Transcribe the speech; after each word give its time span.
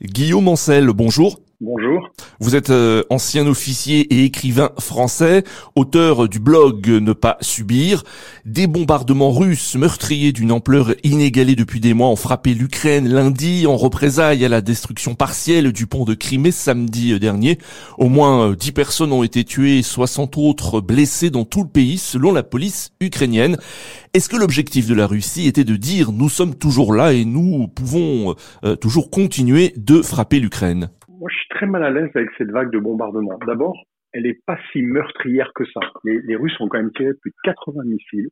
Guillaume 0.00 0.46
Ancel, 0.46 0.86
bonjour. 0.92 1.40
Bonjour. 1.60 2.10
Vous 2.38 2.54
êtes 2.54 2.70
euh, 2.70 3.02
ancien 3.10 3.44
officier 3.48 4.02
et 4.14 4.24
écrivain 4.24 4.70
français, 4.78 5.42
auteur 5.74 6.28
du 6.28 6.38
blog 6.38 6.86
Ne 6.86 7.12
pas 7.12 7.36
subir. 7.40 8.04
Des 8.44 8.68
bombardements 8.68 9.32
russes 9.32 9.74
meurtriers 9.74 10.30
d'une 10.30 10.52
ampleur 10.52 10.94
inégalée 11.02 11.56
depuis 11.56 11.80
des 11.80 11.94
mois 11.94 12.10
ont 12.10 12.16
frappé 12.16 12.54
l'Ukraine 12.54 13.08
lundi 13.08 13.66
en 13.66 13.76
représailles 13.76 14.44
à 14.44 14.48
la 14.48 14.60
destruction 14.60 15.16
partielle 15.16 15.72
du 15.72 15.88
pont 15.88 16.04
de 16.04 16.14
Crimée 16.14 16.52
samedi 16.52 17.18
dernier. 17.18 17.58
Au 17.98 18.08
moins 18.08 18.52
10 18.52 18.70
personnes 18.70 19.12
ont 19.12 19.24
été 19.24 19.42
tuées 19.42 19.78
et 19.78 19.82
60 19.82 20.36
autres 20.36 20.80
blessées 20.80 21.30
dans 21.30 21.44
tout 21.44 21.64
le 21.64 21.68
pays 21.68 21.98
selon 21.98 22.32
la 22.32 22.44
police 22.44 22.92
ukrainienne. 23.00 23.58
Est-ce 24.14 24.28
que 24.28 24.36
l'objectif 24.36 24.86
de 24.86 24.94
la 24.94 25.08
Russie 25.08 25.48
était 25.48 25.64
de 25.64 25.74
dire 25.74 26.12
nous 26.12 26.28
sommes 26.28 26.54
toujours 26.54 26.94
là 26.94 27.12
et 27.12 27.24
nous 27.24 27.66
pouvons 27.66 28.36
euh, 28.62 28.76
toujours 28.76 29.10
continuer 29.10 29.74
de 29.76 30.02
frapper 30.02 30.38
l'Ukraine 30.38 30.90
très 31.58 31.66
mal 31.66 31.82
à 31.82 31.90
l'aise 31.90 32.10
avec 32.14 32.30
cette 32.38 32.52
vague 32.52 32.70
de 32.70 32.78
bombardement. 32.78 33.36
D'abord, 33.44 33.82
elle 34.12 34.22
n'est 34.22 34.38
pas 34.46 34.56
si 34.70 34.80
meurtrière 34.80 35.50
que 35.56 35.64
ça. 35.64 35.80
Les, 36.04 36.36
Russes 36.36 36.58
ont 36.60 36.68
quand 36.68 36.78
même 36.78 36.92
tiré 36.92 37.12
plus 37.14 37.30
de 37.30 37.36
80 37.42 37.82
missiles. 37.84 38.28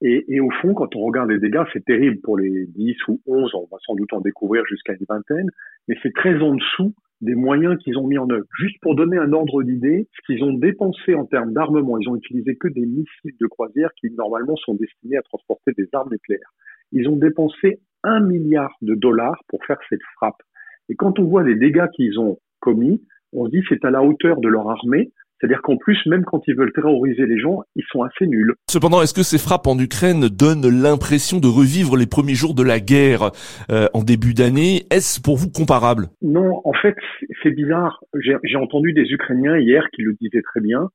Et, 0.00 0.24
et, 0.28 0.40
au 0.40 0.50
fond, 0.62 0.72
quand 0.72 0.96
on 0.96 1.00
regarde 1.04 1.30
les 1.30 1.38
dégâts, 1.38 1.64
c'est 1.72 1.84
terrible 1.84 2.18
pour 2.22 2.38
les 2.38 2.66
10 2.66 2.96
ou 3.08 3.20
11, 3.26 3.54
on 3.54 3.68
va 3.70 3.76
sans 3.86 3.94
doute 3.94 4.12
en 4.14 4.20
découvrir 4.20 4.64
jusqu'à 4.66 4.94
une 4.94 5.06
vingtaine, 5.06 5.48
mais 5.86 5.96
c'est 6.02 6.14
très 6.14 6.34
en 6.40 6.54
dessous 6.54 6.94
des 7.20 7.34
moyens 7.34 7.76
qu'ils 7.78 7.98
ont 7.98 8.06
mis 8.06 8.18
en 8.18 8.28
œuvre. 8.30 8.46
Juste 8.58 8.80
pour 8.80 8.96
donner 8.96 9.18
un 9.18 9.32
ordre 9.32 9.62
d'idée, 9.62 10.08
ce 10.10 10.26
qu'ils 10.26 10.42
ont 10.42 10.54
dépensé 10.54 11.14
en 11.14 11.26
termes 11.26 11.52
d'armement, 11.52 11.98
ils 11.98 12.08
ont 12.08 12.16
utilisé 12.16 12.56
que 12.56 12.68
des 12.68 12.86
missiles 12.86 13.36
de 13.38 13.46
croisière 13.46 13.90
qui 14.00 14.10
normalement 14.12 14.56
sont 14.56 14.74
destinés 14.74 15.18
à 15.18 15.22
transporter 15.22 15.72
des 15.76 15.88
armes 15.92 16.10
nucléaires. 16.10 16.52
Ils 16.90 17.06
ont 17.08 17.16
dépensé 17.16 17.80
un 18.02 18.20
milliard 18.20 18.74
de 18.80 18.94
dollars 18.94 19.40
pour 19.48 19.62
faire 19.66 19.78
cette 19.90 20.02
frappe. 20.16 20.42
Et 20.88 20.96
quand 20.96 21.20
on 21.20 21.24
voit 21.24 21.44
les 21.44 21.54
dégâts 21.54 21.86
qu'ils 21.94 22.18
ont 22.18 22.38
commis, 22.62 23.02
on 23.32 23.46
se 23.46 23.50
dit 23.50 23.62
c'est 23.68 23.84
à 23.84 23.90
la 23.90 24.02
hauteur 24.02 24.40
de 24.40 24.48
leur 24.48 24.70
armée. 24.70 25.10
C'est-à-dire 25.38 25.60
qu'en 25.62 25.76
plus, 25.76 25.98
même 26.06 26.24
quand 26.24 26.40
ils 26.46 26.54
veulent 26.54 26.72
terroriser 26.72 27.26
les 27.26 27.36
gens, 27.36 27.62
ils 27.74 27.84
sont 27.90 28.02
assez 28.04 28.28
nuls. 28.28 28.54
Cependant, 28.70 29.02
est-ce 29.02 29.12
que 29.12 29.24
ces 29.24 29.38
frappes 29.38 29.66
en 29.66 29.76
Ukraine 29.76 30.28
donnent 30.28 30.70
l'impression 30.70 31.40
de 31.40 31.48
revivre 31.48 31.96
les 31.96 32.06
premiers 32.06 32.34
jours 32.34 32.54
de 32.54 32.62
la 32.62 32.78
guerre 32.78 33.32
euh, 33.68 33.88
en 33.92 34.04
début 34.04 34.34
d'année? 34.34 34.86
Est-ce 34.92 35.20
pour 35.20 35.36
vous 35.36 35.50
comparable? 35.50 36.10
Non, 36.22 36.62
en 36.64 36.72
fait, 36.74 36.94
c'est 37.42 37.50
bizarre. 37.50 38.04
J'ai 38.14 38.56
entendu 38.56 38.92
des 38.92 39.10
Ukrainiens 39.10 39.58
hier 39.58 39.88
qui 39.92 40.02
le 40.02 40.14
disaient 40.20 40.42
très 40.42 40.60
bien. 40.60 40.90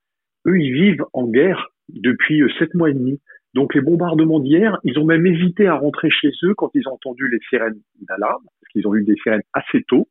Eux, 0.47 0.57
ils 0.57 0.71
vivent 0.71 1.03
en 1.11 1.27
guerre 1.27 1.73
depuis 1.89 2.41
euh, 2.41 2.47
sept 2.57 2.73
mois 2.73 2.89
et 2.89 2.93
demi. 2.93 3.19
Donc 3.53 3.75
les 3.75 3.81
bombardements 3.81 4.39
d'hier, 4.39 4.77
ils 4.85 4.97
ont 4.97 5.05
même 5.05 5.25
hésité 5.25 5.67
à 5.67 5.75
rentrer 5.75 6.09
chez 6.09 6.29
eux 6.43 6.53
quand 6.55 6.69
ils 6.73 6.87
ont 6.87 6.93
entendu 6.93 7.27
les 7.27 7.39
sirènes 7.49 7.81
d'alarme, 8.07 8.43
parce 8.43 8.71
qu'ils 8.71 8.87
ont 8.87 8.95
eu 8.95 9.03
des 9.03 9.15
sirènes 9.23 9.41
assez 9.51 9.83
tôt, 9.87 10.07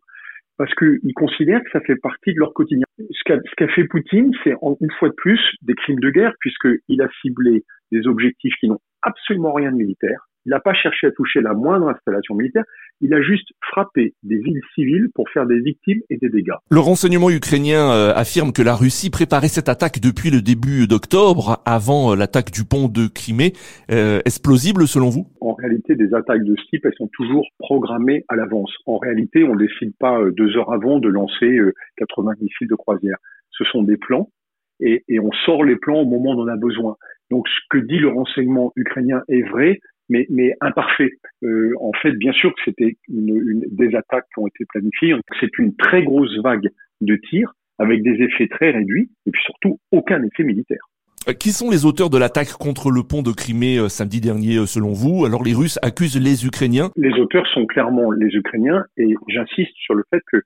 parce 0.58 0.74
qu'ils 0.74 1.14
considèrent 1.14 1.62
que 1.62 1.70
ça 1.70 1.80
fait 1.80 1.96
partie 1.96 2.32
de 2.32 2.38
leur 2.38 2.54
quotidien. 2.54 2.86
Ce 2.98 3.22
qu'a 3.24 3.68
fait 3.68 3.84
Poutine, 3.84 4.32
c'est 4.42 4.54
une 4.80 4.90
fois 4.98 5.08
de 5.08 5.14
plus 5.14 5.40
des 5.62 5.74
crimes 5.74 6.00
de 6.00 6.10
guerre, 6.10 6.32
puisqu'il 6.40 7.02
a 7.02 7.08
ciblé 7.20 7.64
des 7.92 8.06
objectifs 8.06 8.54
qui 8.60 8.68
n'ont 8.68 8.80
absolument 9.02 9.52
rien 9.52 9.70
de 9.70 9.76
militaire, 9.76 10.25
il 10.46 10.50
n'a 10.50 10.60
pas 10.60 10.74
cherché 10.74 11.08
à 11.08 11.10
toucher 11.10 11.40
la 11.40 11.54
moindre 11.54 11.88
installation 11.88 12.36
militaire. 12.36 12.62
Il 13.00 13.12
a 13.12 13.20
juste 13.20 13.48
frappé 13.60 14.14
des 14.22 14.38
villes 14.38 14.62
civiles 14.74 15.08
pour 15.12 15.28
faire 15.30 15.44
des 15.44 15.58
victimes 15.58 16.00
et 16.08 16.16
des 16.16 16.28
dégâts. 16.28 16.54
Le 16.70 16.78
renseignement 16.78 17.30
ukrainien 17.30 17.90
euh, 17.90 18.12
affirme 18.14 18.52
que 18.52 18.62
la 18.62 18.74
Russie 18.74 19.10
préparait 19.10 19.48
cette 19.48 19.68
attaque 19.68 20.00
depuis 20.00 20.30
le 20.30 20.40
début 20.40 20.86
d'octobre, 20.86 21.60
avant 21.66 22.12
euh, 22.12 22.16
l'attaque 22.16 22.52
du 22.52 22.64
pont 22.64 22.86
de 22.86 23.08
Crimée. 23.08 23.54
Euh, 23.90 24.20
est-ce 24.24 24.40
plausible 24.40 24.86
selon 24.86 25.10
vous? 25.10 25.26
En 25.40 25.54
réalité, 25.54 25.96
des 25.96 26.14
attaques 26.14 26.44
de 26.44 26.54
ce 26.54 26.66
type, 26.70 26.86
elles 26.86 26.94
sont 26.96 27.10
toujours 27.12 27.46
programmées 27.58 28.24
à 28.28 28.36
l'avance. 28.36 28.72
En 28.86 28.98
réalité, 28.98 29.42
on 29.42 29.54
ne 29.54 29.66
décide 29.66 29.94
pas 29.98 30.20
deux 30.30 30.56
heures 30.56 30.72
avant 30.72 31.00
de 31.00 31.08
lancer 31.08 31.58
80 31.96 32.34
missiles 32.40 32.68
de 32.68 32.76
croisière. 32.76 33.16
Ce 33.50 33.64
sont 33.64 33.82
des 33.82 33.96
plans 33.96 34.30
et, 34.78 35.02
et 35.08 35.18
on 35.18 35.32
sort 35.44 35.64
les 35.64 35.76
plans 35.76 36.02
au 36.02 36.04
moment 36.04 36.34
où 36.34 36.40
on 36.40 36.44
en 36.44 36.48
a 36.48 36.56
besoin. 36.56 36.96
Donc 37.30 37.48
ce 37.48 37.60
que 37.70 37.78
dit 37.78 37.98
le 37.98 38.08
renseignement 38.08 38.72
ukrainien 38.76 39.22
est 39.28 39.42
vrai, 39.42 39.80
mais, 40.08 40.26
mais 40.30 40.52
imparfait. 40.60 41.10
Euh, 41.42 41.72
en 41.80 41.92
fait, 42.00 42.12
bien 42.12 42.32
sûr 42.32 42.54
que 42.54 42.60
c'était 42.64 42.96
une, 43.08 43.28
une, 43.28 43.64
des 43.70 43.94
attaques 43.94 44.26
qui 44.34 44.40
ont 44.40 44.46
été 44.46 44.64
planifiées. 44.68 45.14
C'est 45.40 45.58
une 45.58 45.74
très 45.76 46.02
grosse 46.02 46.36
vague 46.42 46.68
de 47.00 47.16
tirs 47.28 47.52
avec 47.78 48.02
des 48.02 48.22
effets 48.22 48.48
très 48.48 48.70
réduits 48.70 49.10
et 49.26 49.30
puis 49.30 49.42
surtout 49.42 49.78
aucun 49.92 50.22
effet 50.22 50.44
militaire. 50.44 50.88
Euh, 51.28 51.32
qui 51.32 51.50
sont 51.50 51.70
les 51.70 51.84
auteurs 51.84 52.10
de 52.10 52.18
l'attaque 52.18 52.52
contre 52.52 52.90
le 52.90 53.02
pont 53.02 53.22
de 53.22 53.32
Crimée 53.32 53.78
euh, 53.78 53.88
samedi 53.88 54.20
dernier 54.20 54.66
selon 54.66 54.92
vous? 54.92 55.24
Alors 55.26 55.42
les 55.42 55.54
Russes 55.54 55.78
accusent 55.82 56.20
les 56.20 56.46
Ukrainiens 56.46 56.90
Les 56.96 57.12
auteurs 57.14 57.46
sont 57.48 57.66
clairement 57.66 58.10
les 58.12 58.28
Ukrainiens 58.28 58.84
et 58.96 59.14
j'insiste 59.28 59.74
sur 59.76 59.94
le 59.94 60.04
fait 60.10 60.22
que 60.30 60.38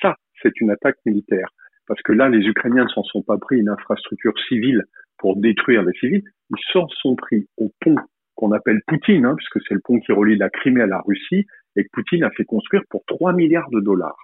ça, 0.00 0.16
c'est 0.42 0.60
une 0.60 0.70
attaque 0.70 0.96
militaire. 1.04 1.48
Parce 1.86 2.00
que 2.02 2.12
là, 2.12 2.28
les 2.28 2.46
Ukrainiens 2.46 2.84
ne 2.84 2.88
s'en 2.88 3.02
sont 3.02 3.22
pas 3.22 3.38
pris 3.38 3.58
une 3.58 3.70
infrastructure 3.70 4.34
civile 4.48 4.84
pour 5.18 5.36
détruire 5.36 5.82
les 5.82 5.92
civils, 5.98 6.22
ils 6.50 6.62
s'en 6.72 6.86
sont 6.88 7.16
pris 7.16 7.48
au 7.56 7.72
pont 7.80 7.96
qu'on 8.38 8.52
appelle 8.52 8.80
Poutine, 8.86 9.26
hein, 9.26 9.34
puisque 9.36 9.60
c'est 9.66 9.74
le 9.74 9.80
pont 9.84 9.98
qui 9.98 10.12
relie 10.12 10.36
la 10.36 10.48
Crimée 10.48 10.82
à 10.82 10.86
la 10.86 11.00
Russie, 11.00 11.44
et 11.74 11.82
que 11.82 11.88
Poutine 11.92 12.22
a 12.22 12.30
fait 12.30 12.44
construire 12.44 12.82
pour 12.88 13.04
3 13.06 13.32
milliards 13.32 13.68
de 13.70 13.80
dollars. 13.80 14.16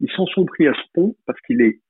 Ils 0.00 0.10
s'en 0.10 0.26
sont 0.26 0.44
pris 0.44 0.66
à 0.66 0.74
ce 0.74 0.82
pont 0.92 1.14
parce 1.24 1.40
qu'il 1.42 1.62
est 1.62 1.80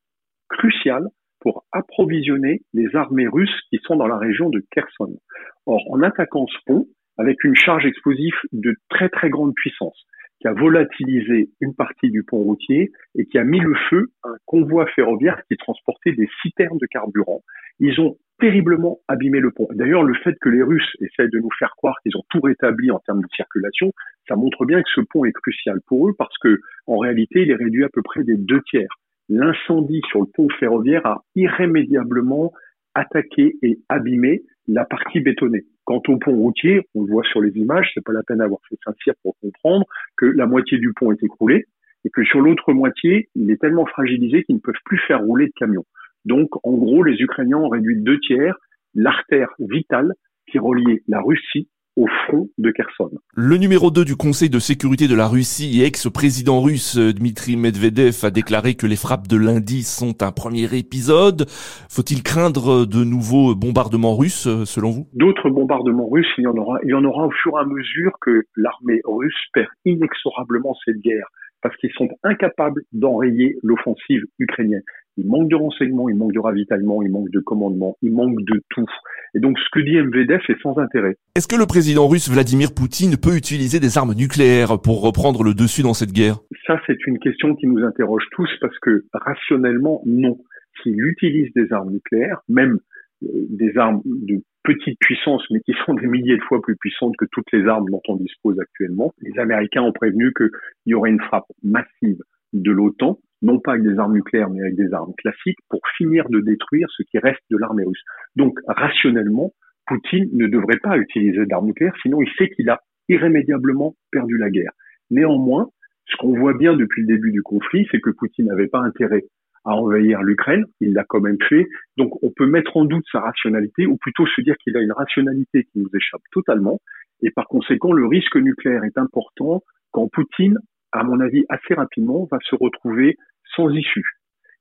crucial 0.50 1.08
pour 1.40 1.64
approvisionner 1.72 2.60
les 2.74 2.94
armées 2.94 3.28
russes 3.28 3.58
qui 3.70 3.78
sont 3.82 3.96
dans 3.96 4.06
la 4.06 4.18
région 4.18 4.50
de 4.50 4.62
Kherson. 4.70 5.16
Or, 5.64 5.80
en 5.90 6.02
attaquant 6.02 6.46
ce 6.46 6.58
pont, 6.66 6.86
avec 7.16 7.42
une 7.44 7.56
charge 7.56 7.86
explosive 7.86 8.34
de 8.52 8.74
très 8.90 9.08
très 9.08 9.30
grande 9.30 9.54
puissance, 9.54 10.06
qui 10.40 10.48
a 10.48 10.52
volatilisé 10.52 11.48
une 11.60 11.74
partie 11.74 12.10
du 12.10 12.24
pont 12.24 12.42
routier 12.42 12.92
et 13.14 13.24
qui 13.24 13.38
a 13.38 13.44
mis 13.44 13.60
le 13.60 13.74
feu 13.88 14.10
à 14.22 14.28
un 14.28 14.36
convoi 14.44 14.86
ferroviaire 14.94 15.40
qui 15.48 15.56
transportait 15.56 16.12
des 16.12 16.28
citernes 16.42 16.78
de 16.78 16.86
carburant. 16.86 17.40
Ils 17.78 17.98
ont 18.00 18.18
terriblement 18.40 18.98
abîmé 19.06 19.38
le 19.40 19.50
pont. 19.50 19.68
D'ailleurs, 19.72 20.02
le 20.02 20.14
fait 20.14 20.34
que 20.40 20.48
les 20.48 20.62
Russes 20.62 20.96
essayent 21.00 21.30
de 21.30 21.38
nous 21.38 21.50
faire 21.58 21.74
croire 21.76 21.96
qu'ils 22.02 22.16
ont 22.16 22.24
tout 22.30 22.40
rétabli 22.40 22.90
en 22.90 22.98
termes 23.00 23.20
de 23.20 23.28
circulation, 23.34 23.92
ça 24.26 24.36
montre 24.36 24.64
bien 24.64 24.82
que 24.82 24.88
ce 24.94 25.00
pont 25.00 25.24
est 25.24 25.32
crucial 25.32 25.78
pour 25.86 26.08
eux 26.08 26.14
parce 26.18 26.36
que, 26.38 26.60
en 26.86 26.98
réalité, 26.98 27.42
il 27.42 27.50
est 27.50 27.56
réduit 27.56 27.84
à 27.84 27.88
peu 27.88 28.02
près 28.02 28.24
des 28.24 28.36
deux 28.36 28.60
tiers. 28.62 28.88
L'incendie 29.28 30.02
sur 30.08 30.20
le 30.20 30.26
pont 30.34 30.48
ferroviaire 30.58 31.06
a 31.06 31.22
irrémédiablement 31.36 32.52
attaqué 32.94 33.56
et 33.62 33.78
abîmé 33.88 34.42
la 34.66 34.84
partie 34.84 35.20
bétonnée. 35.20 35.64
Quant 35.84 36.02
au 36.08 36.18
pont 36.18 36.36
routier, 36.36 36.82
on 36.94 37.02
le 37.02 37.12
voit 37.12 37.24
sur 37.24 37.40
les 37.40 37.52
images, 37.56 37.90
c'est 37.94 38.04
pas 38.04 38.12
la 38.12 38.22
peine 38.22 38.38
d'avoir 38.38 38.60
fait 38.68 38.76
Saint-Cyr 38.84 39.14
pour 39.22 39.36
comprendre 39.40 39.84
que 40.16 40.26
la 40.26 40.46
moitié 40.46 40.78
du 40.78 40.92
pont 40.92 41.12
est 41.12 41.22
écroulée 41.22 41.66
et 42.04 42.10
que 42.10 42.24
sur 42.24 42.40
l'autre 42.40 42.72
moitié, 42.72 43.28
il 43.34 43.50
est 43.50 43.60
tellement 43.60 43.86
fragilisé 43.86 44.44
qu'ils 44.44 44.56
ne 44.56 44.60
peuvent 44.60 44.74
plus 44.84 44.98
faire 45.06 45.20
rouler 45.20 45.46
de 45.46 45.52
camions. 45.56 45.84
Donc, 46.24 46.48
en 46.64 46.72
gros, 46.72 47.02
les 47.02 47.16
Ukrainiens 47.20 47.58
ont 47.58 47.68
réduit 47.68 47.96
de 47.96 48.04
deux 48.04 48.20
tiers 48.20 48.54
l'artère 48.94 49.50
vitale 49.58 50.12
qui 50.50 50.58
reliait 50.58 51.02
la 51.08 51.20
Russie 51.20 51.68
au 51.96 52.06
front 52.26 52.48
de 52.56 52.70
Kherson. 52.70 53.10
Le 53.34 53.56
numéro 53.56 53.90
2 53.90 54.04
du 54.04 54.16
Conseil 54.16 54.48
de 54.48 54.58
sécurité 54.58 55.08
de 55.08 55.14
la 55.14 55.26
Russie 55.26 55.80
et 55.80 55.84
ex-président 55.84 56.60
russe 56.60 56.96
euh, 56.96 57.12
Dmitri 57.12 57.56
Medvedev 57.56 58.24
a 58.24 58.30
déclaré 58.30 58.74
que 58.74 58.86
les 58.86 58.96
frappes 58.96 59.26
de 59.26 59.36
lundi 59.36 59.82
sont 59.82 60.22
un 60.22 60.32
premier 60.32 60.72
épisode. 60.76 61.46
Faut-il 61.48 62.22
craindre 62.22 62.86
de 62.86 63.04
nouveaux 63.04 63.54
bombardements 63.54 64.16
russes, 64.16 64.46
euh, 64.46 64.64
selon 64.64 64.90
vous? 64.90 65.08
D'autres 65.14 65.50
bombardements 65.50 66.08
russes, 66.08 66.32
il 66.38 66.44
y 66.44 66.46
en 66.46 66.56
aura. 66.56 66.78
Il 66.84 66.90
y 66.90 66.94
en 66.94 67.04
aura 67.04 67.26
au 67.26 67.32
fur 67.32 67.52
et 67.58 67.60
à 67.60 67.64
mesure 67.64 68.12
que 68.20 68.44
l'armée 68.56 69.00
russe 69.04 69.34
perd 69.52 69.68
inexorablement 69.84 70.76
cette 70.84 71.00
guerre 71.00 71.26
parce 71.62 71.76
qu'ils 71.76 71.92
sont 71.92 72.08
incapables 72.22 72.82
d'enrayer 72.92 73.56
l'offensive 73.62 74.22
ukrainienne. 74.38 74.82
Il 75.20 75.28
manque 75.28 75.50
de 75.50 75.56
renseignements, 75.56 76.08
il 76.08 76.16
manque 76.16 76.32
de 76.32 76.38
ravitaillement, 76.38 77.02
il 77.02 77.10
manque 77.10 77.28
de 77.30 77.40
commandement, 77.40 77.94
il 78.00 78.12
manque 78.12 78.36
de 78.40 78.62
tout. 78.70 78.86
Et 79.34 79.38
donc 79.38 79.58
ce 79.58 79.68
que 79.70 79.80
dit 79.80 80.00
MVDF 80.00 80.48
est 80.48 80.60
sans 80.62 80.78
intérêt. 80.78 81.16
Est-ce 81.36 81.46
que 81.46 81.56
le 81.56 81.66
président 81.66 82.08
russe 82.08 82.30
Vladimir 82.30 82.68
Poutine 82.74 83.16
peut 83.20 83.36
utiliser 83.36 83.80
des 83.80 83.98
armes 83.98 84.14
nucléaires 84.14 84.80
pour 84.80 85.02
reprendre 85.02 85.44
le 85.44 85.52
dessus 85.52 85.82
dans 85.82 85.92
cette 85.92 86.12
guerre? 86.12 86.38
Ça, 86.66 86.80
c'est 86.86 87.06
une 87.06 87.18
question 87.18 87.54
qui 87.54 87.66
nous 87.66 87.84
interroge 87.84 88.24
tous 88.32 88.48
parce 88.62 88.78
que 88.78 89.04
rationnellement, 89.12 90.00
non. 90.06 90.38
S'il 90.82 90.98
utilise 91.04 91.52
des 91.54 91.70
armes 91.70 91.90
nucléaires, 91.90 92.40
même 92.48 92.78
euh, 93.22 93.28
des 93.50 93.76
armes 93.76 94.00
de 94.04 94.42
petite 94.62 94.98
puissance, 95.00 95.42
mais 95.50 95.60
qui 95.60 95.74
sont 95.84 95.92
des 95.92 96.06
milliers 96.06 96.38
de 96.38 96.42
fois 96.42 96.62
plus 96.62 96.76
puissantes 96.76 97.14
que 97.18 97.26
toutes 97.30 97.52
les 97.52 97.66
armes 97.66 97.90
dont 97.90 98.00
on 98.08 98.16
dispose 98.16 98.58
actuellement, 98.58 99.12
les 99.20 99.38
Américains 99.38 99.82
ont 99.82 99.92
prévenu 99.92 100.32
qu'il 100.32 100.48
y 100.86 100.94
aurait 100.94 101.10
une 101.10 101.20
frappe 101.20 101.46
massive 101.62 102.22
de 102.54 102.70
l'OTAN 102.70 103.18
non 103.42 103.58
pas 103.58 103.72
avec 103.72 103.84
des 103.84 103.98
armes 103.98 104.14
nucléaires, 104.14 104.50
mais 104.50 104.60
avec 104.60 104.76
des 104.76 104.92
armes 104.92 105.14
classiques, 105.16 105.58
pour 105.68 105.80
finir 105.96 106.28
de 106.28 106.40
détruire 106.40 106.88
ce 106.96 107.02
qui 107.04 107.18
reste 107.18 107.40
de 107.50 107.56
l'armée 107.56 107.84
russe. 107.84 108.02
Donc, 108.36 108.58
rationnellement, 108.66 109.52
Poutine 109.86 110.28
ne 110.32 110.46
devrait 110.46 110.78
pas 110.78 110.98
utiliser 110.98 111.46
d'armes 111.46 111.66
nucléaires, 111.66 111.96
sinon 112.02 112.20
il 112.22 112.30
sait 112.38 112.48
qu'il 112.50 112.68
a 112.70 112.80
irrémédiablement 113.08 113.94
perdu 114.12 114.38
la 114.38 114.50
guerre. 114.50 114.72
Néanmoins, 115.10 115.68
ce 116.06 116.16
qu'on 116.16 116.38
voit 116.38 116.54
bien 116.54 116.76
depuis 116.76 117.02
le 117.02 117.08
début 117.08 117.32
du 117.32 117.42
conflit, 117.42 117.86
c'est 117.90 118.00
que 118.00 118.10
Poutine 118.10 118.46
n'avait 118.46 118.68
pas 118.68 118.80
intérêt 118.80 119.24
à 119.64 119.74
envahir 119.74 120.22
l'Ukraine, 120.22 120.64
il 120.80 120.92
l'a 120.92 121.04
quand 121.04 121.20
même 121.20 121.36
fait. 121.48 121.66
Donc 121.96 122.22
on 122.22 122.30
peut 122.34 122.46
mettre 122.46 122.76
en 122.76 122.84
doute 122.84 123.04
sa 123.12 123.20
rationalité, 123.20 123.86
ou 123.86 123.96
plutôt 123.96 124.26
se 124.26 124.40
dire 124.40 124.56
qu'il 124.58 124.76
a 124.76 124.80
une 124.80 124.92
rationalité 124.92 125.64
qui 125.64 125.80
nous 125.80 125.90
échappe 125.94 126.22
totalement, 126.32 126.80
et 127.22 127.30
par 127.30 127.46
conséquent 127.46 127.92
le 127.92 128.06
risque 128.06 128.36
nucléaire 128.36 128.84
est 128.84 128.96
important 128.96 129.62
quand 129.90 130.08
Poutine 130.08 130.58
à 130.92 131.04
mon 131.04 131.20
avis, 131.20 131.44
assez 131.48 131.74
rapidement, 131.74 132.28
va 132.30 132.38
se 132.42 132.56
retrouver 132.56 133.16
sans 133.56 133.70
issue. 133.70 134.04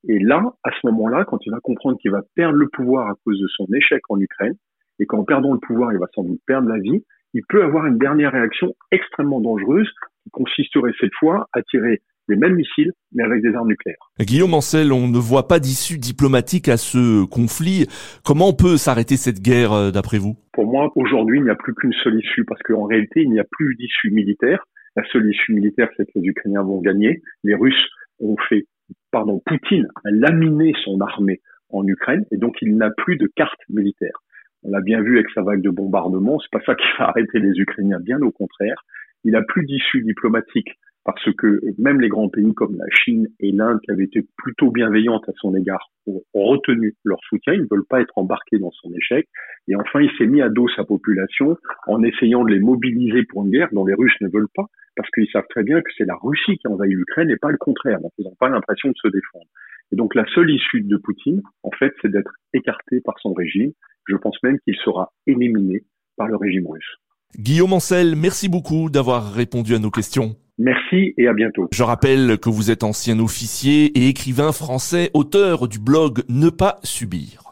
Et 0.07 0.19
là, 0.19 0.41
à 0.63 0.71
ce 0.71 0.87
moment-là, 0.87 1.25
quand 1.25 1.39
il 1.45 1.51
va 1.51 1.59
comprendre 1.59 1.97
qu'il 1.99 2.11
va 2.11 2.21
perdre 2.35 2.55
le 2.55 2.67
pouvoir 2.69 3.09
à 3.09 3.13
cause 3.25 3.39
de 3.39 3.47
son 3.47 3.65
échec 3.73 4.01
en 4.09 4.19
Ukraine, 4.19 4.55
et 4.99 5.05
qu'en 5.05 5.23
perdant 5.23 5.53
le 5.53 5.59
pouvoir, 5.59 5.91
il 5.93 5.99
va 5.99 6.07
sans 6.13 6.23
doute 6.23 6.41
perdre 6.45 6.69
la 6.69 6.79
vie, 6.79 7.03
il 7.33 7.41
peut 7.47 7.63
avoir 7.63 7.85
une 7.85 7.97
dernière 7.97 8.31
réaction 8.31 8.73
extrêmement 8.91 9.39
dangereuse 9.39 9.89
qui 10.23 10.29
consisterait 10.31 10.91
cette 10.99 11.13
fois 11.19 11.47
à 11.53 11.61
tirer 11.61 12.01
les 12.27 12.35
mêmes 12.35 12.55
missiles, 12.55 12.91
mais 13.11 13.23
avec 13.23 13.41
des 13.41 13.53
armes 13.55 13.69
nucléaires. 13.69 13.97
Guillaume 14.19 14.53
Ancel, 14.53 14.93
on 14.93 15.07
ne 15.07 15.17
voit 15.17 15.47
pas 15.47 15.59
d'issue 15.59 15.97
diplomatique 15.97 16.69
à 16.69 16.77
ce 16.77 17.25
conflit. 17.25 17.87
Comment 18.23 18.49
on 18.49 18.53
peut 18.53 18.77
s'arrêter 18.77 19.17
cette 19.17 19.41
guerre, 19.41 19.73
euh, 19.73 19.91
d'après 19.91 20.19
vous? 20.19 20.35
Pour 20.53 20.67
moi, 20.67 20.91
aujourd'hui, 20.95 21.39
il 21.39 21.43
n'y 21.43 21.49
a 21.49 21.55
plus 21.55 21.73
qu'une 21.73 21.93
seule 22.03 22.19
issue, 22.19 22.45
parce 22.45 22.61
qu'en 22.61 22.85
réalité, 22.85 23.21
il 23.23 23.31
n'y 23.31 23.39
a 23.39 23.45
plus 23.49 23.75
d'issue 23.75 24.11
militaire. 24.11 24.63
La 24.95 25.03
seule 25.11 25.29
issue 25.29 25.53
militaire, 25.53 25.89
c'est 25.95 26.05
que 26.05 26.19
les 26.19 26.27
Ukrainiens 26.27 26.63
vont 26.63 26.81
gagner. 26.81 27.21
Les 27.43 27.55
Russes 27.55 27.89
ont 28.19 28.37
fait, 28.49 28.65
pardon, 29.11 29.41
Poutine 29.45 29.87
a 30.03 30.11
laminé 30.11 30.73
son 30.83 30.99
armée 31.01 31.41
en 31.69 31.85
Ukraine, 31.85 32.25
et 32.31 32.37
donc 32.37 32.57
il 32.61 32.75
n'a 32.75 32.89
plus 32.91 33.17
de 33.17 33.27
carte 33.35 33.59
militaire. 33.69 34.23
On 34.63 34.71
l'a 34.71 34.81
bien 34.81 35.01
vu 35.01 35.17
avec 35.17 35.29
sa 35.33 35.41
vague 35.41 35.61
de 35.61 35.69
bombardement, 35.69 36.39
c'est 36.39 36.51
pas 36.51 36.65
ça 36.65 36.75
qui 36.75 36.87
va 36.97 37.09
arrêter 37.09 37.39
les 37.39 37.59
Ukrainiens, 37.59 37.99
bien 37.99 38.21
au 38.21 38.31
contraire. 38.31 38.83
Il 39.23 39.31
n'a 39.31 39.41
plus 39.41 39.65
d'issue 39.65 40.01
diplomatique 40.01 40.79
parce 41.05 41.33
que 41.37 41.61
même 41.77 42.01
les 42.01 42.09
grands 42.09 42.29
pays 42.29 42.53
comme 42.53 42.77
la 42.77 42.85
Chine 42.89 43.27
et 43.39 43.51
l'Inde, 43.51 43.79
qui 43.83 43.91
avaient 43.91 44.03
été 44.03 44.21
plutôt 44.37 44.71
bienveillantes 44.71 45.27
à 45.27 45.31
son 45.37 45.55
égard, 45.55 45.89
ont, 46.07 46.21
retenu 46.33 46.95
leur 47.03 47.19
soutien. 47.27 47.53
Ils 47.53 47.61
ne 47.61 47.67
veulent 47.69 47.85
pas 47.87 48.01
être 48.01 48.17
embarqués 48.17 48.59
dans 48.59 48.71
son 48.71 48.91
échec. 48.93 49.27
Et 49.67 49.75
enfin, 49.75 50.01
il 50.01 50.11
s'est 50.17 50.25
mis 50.25 50.41
à 50.41 50.49
dos 50.49 50.67
sa 50.75 50.83
population 50.83 51.57
en 51.87 52.03
essayant 52.03 52.43
de 52.43 52.51
les 52.51 52.59
mobiliser 52.59 53.23
pour 53.23 53.45
une 53.45 53.51
guerre 53.51 53.69
dont 53.71 53.85
les 53.85 53.93
Russes 53.93 54.15
ne 54.21 54.29
veulent 54.29 54.49
pas, 54.55 54.65
parce 54.95 55.09
qu'ils 55.11 55.29
savent 55.31 55.47
très 55.49 55.63
bien 55.63 55.81
que 55.81 55.89
c'est 55.97 56.05
la 56.05 56.15
Russie 56.21 56.57
qui 56.57 56.67
envahit 56.67 56.93
l'Ukraine 56.93 57.29
et 57.29 57.37
pas 57.37 57.51
le 57.51 57.57
contraire. 57.57 57.99
Donc, 58.01 58.11
ils 58.17 58.25
n'ont 58.25 58.35
pas 58.39 58.49
l'impression 58.49 58.89
de 58.89 58.95
se 59.01 59.07
défendre. 59.07 59.45
Et 59.91 59.95
donc, 59.95 60.15
la 60.15 60.25
seule 60.33 60.49
issue 60.49 60.81
de 60.81 60.97
Poutine, 60.97 61.41
en 61.63 61.71
fait, 61.71 61.93
c'est 62.01 62.11
d'être 62.11 62.33
écarté 62.53 63.01
par 63.01 63.17
son 63.19 63.33
régime. 63.33 63.71
Je 64.07 64.15
pense 64.15 64.37
même 64.43 64.59
qu'il 64.59 64.75
sera 64.77 65.11
éliminé 65.27 65.83
par 66.17 66.27
le 66.27 66.35
régime 66.35 66.67
russe. 66.67 66.97
Guillaume 67.37 67.73
Ancel, 67.73 68.15
merci 68.15 68.49
beaucoup 68.49 68.89
d'avoir 68.89 69.33
répondu 69.33 69.75
à 69.75 69.79
nos 69.79 69.91
questions. 69.91 70.35
Merci 70.59 71.13
et 71.17 71.27
à 71.27 71.33
bientôt. 71.33 71.69
Je 71.71 71.83
rappelle 71.83 72.37
que 72.37 72.49
vous 72.49 72.69
êtes 72.69 72.83
ancien 72.83 73.17
officier 73.19 73.85
et 73.97 74.09
écrivain 74.09 74.51
français, 74.51 75.09
auteur 75.13 75.69
du 75.69 75.79
blog 75.79 76.23
Ne 76.27 76.49
pas 76.49 76.79
subir. 76.83 77.48